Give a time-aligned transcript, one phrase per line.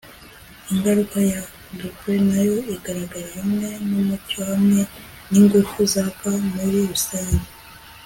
[0.73, 1.39] Ingaruka ya
[1.77, 4.79] Doppler nayo igaragara hamwe numucyo hamwe
[5.31, 7.47] ningufu zaka muri rusange